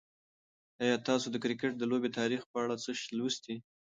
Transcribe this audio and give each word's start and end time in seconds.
آیا 0.83 0.95
تاسو 1.07 1.27
د 1.31 1.35
کرکټ 1.43 1.71
د 1.77 1.83
لوبې 1.91 2.09
د 2.11 2.15
تاریخ 2.19 2.41
په 2.51 2.57
اړه 2.63 2.75
څه 2.83 2.91
لوستي؟ 3.17 3.55